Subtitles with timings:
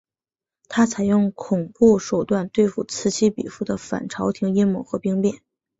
[0.67, 5.43] 他采用恐怖手段对付此起彼伏的反朝廷阴谋和兵变。